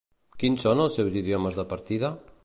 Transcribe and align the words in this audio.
Quins 0.43 0.63
són 0.67 0.81
els 0.85 0.95
seus 0.99 1.17
idiomes 1.21 1.59
de 1.59 1.67
partida? 1.75 2.11